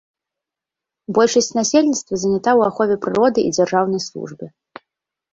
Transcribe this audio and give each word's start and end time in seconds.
Большасць 1.17 1.49
насельніцтва 1.59 2.13
занята 2.21 2.51
ў 2.59 2.71
ахове 2.71 2.95
прыроды 3.03 3.39
і 3.43 3.51
дзяржаўнай 3.57 4.01
службе. 4.07 4.49